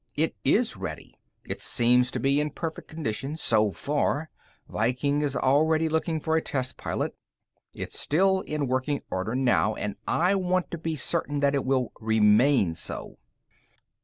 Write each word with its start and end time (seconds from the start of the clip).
"It 0.15 0.35
is 0.43 0.77
ready. 0.77 1.13
It 1.45 1.61
seems 1.61 2.09
to 2.09 2.19
be 2.19 2.39
in 2.39 2.49
perfect 2.49 2.87
condition 2.87 3.37
so 3.37 3.71
far. 3.71 4.31
Viking 4.67 5.21
is 5.21 5.35
already 5.35 5.87
looking 5.89 6.19
for 6.19 6.35
a 6.35 6.41
test 6.41 6.75
pilot. 6.75 7.15
It's 7.71 7.99
still 7.99 8.39
in 8.41 8.65
working 8.65 9.03
order 9.11 9.35
now, 9.35 9.75
and 9.75 9.97
I 10.07 10.33
want 10.33 10.71
to 10.71 10.79
be 10.79 10.95
certain 10.95 11.39
that 11.41 11.53
it 11.53 11.65
will 11.65 11.91
remain 12.01 12.73
so." 12.73 13.19